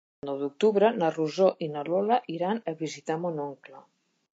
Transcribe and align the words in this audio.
El 0.21 0.27
nou 0.27 0.37
d'octubre 0.43 0.89
na 1.03 1.11
Rosó 1.17 1.51
i 1.67 1.69
na 1.75 1.85
Lola 1.91 2.21
iran 2.39 2.67
a 2.73 2.77
visitar 2.85 3.21
mon 3.27 3.49
oncle. 3.51 3.89